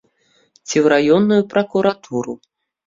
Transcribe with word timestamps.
Ці 0.67 0.75
ў 0.83 0.85
раённую 0.95 1.41
пракуратуру. 1.53 2.33